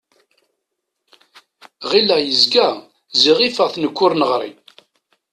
[1.89, 2.67] Ɣileɣ yegza,
[3.21, 4.51] ziɣ ifeɣ-t nekk ur neɣṛi.